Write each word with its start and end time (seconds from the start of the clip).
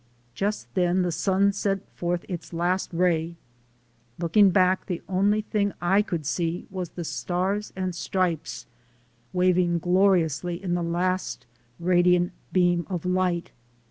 Just 0.33 0.73
then 0.73 1.03
the 1.03 1.11
sun 1.11 1.51
sent 1.53 1.87
forth 1.91 2.25
its 2.27 2.53
last 2.53 2.91
ray. 2.91 3.35
Looking 4.17 4.49
back, 4.49 4.87
the 4.87 5.03
only 5.07 5.41
thing 5.41 5.73
I 5.79 6.01
could 6.01 6.25
see 6.25 6.65
was 6.71 6.89
the 6.89 7.03
Stars 7.03 7.71
and 7.75 7.93
Stripes 7.93 8.65
waving 9.31 9.77
gloriously 9.77 10.55
in 10.55 10.73
the 10.73 10.81
last 10.81 11.45
radiant 11.79 12.31
beam 12.51 12.87
of 12.89 13.05
light. 13.05 13.51